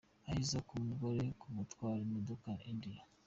Aheza 0.27 0.57
ku 0.67 0.73
mugore 0.87 1.23
ku 1.41 1.47
gutwara 1.57 1.99
imodoka: 2.05 2.47
India. 2.71 3.01